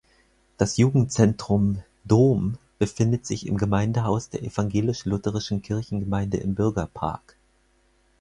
[0.57, 7.37] Das Jugendzentrum „Dom“ befindet sich im Gemeindehaus der evangelisch-lutherischen Kirchengemeinde im Bürgerpark.